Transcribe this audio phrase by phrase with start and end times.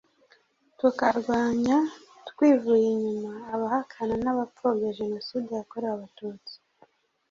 [0.79, 1.77] tukarwanya
[2.29, 6.55] twivuye inyuma abahakana n’abapfobya jenoside yakorewe Abatutsi